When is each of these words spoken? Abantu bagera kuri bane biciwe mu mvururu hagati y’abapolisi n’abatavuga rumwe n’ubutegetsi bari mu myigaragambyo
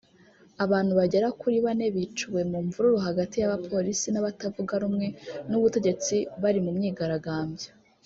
Abantu 0.65 0.91
bagera 0.99 1.27
kuri 1.41 1.57
bane 1.65 1.85
biciwe 1.95 2.41
mu 2.51 2.59
mvururu 2.65 2.97
hagati 3.07 3.35
y’abapolisi 3.37 4.07
n’abatavuga 4.11 4.73
rumwe 4.83 5.07
n’ubutegetsi 5.49 6.15
bari 6.41 6.59
mu 6.65 6.71
myigaragambyo 6.77 7.69